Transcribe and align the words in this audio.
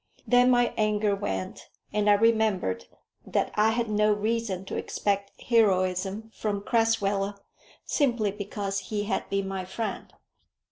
Then 0.25 0.49
my 0.49 0.73
anger 0.77 1.15
went, 1.15 1.69
and 1.93 2.09
I 2.09 2.13
remembered 2.13 2.85
that 3.23 3.51
I 3.53 3.69
had 3.69 3.87
no 3.87 4.11
reason 4.11 4.65
to 4.65 4.75
expect 4.75 5.39
heroism 5.39 6.31
from 6.33 6.61
Crasweller, 6.61 7.35
simply 7.85 8.31
because 8.31 8.79
he 8.89 9.03
had 9.03 9.29
been 9.29 9.47
my 9.47 9.63
friend. 9.63 10.11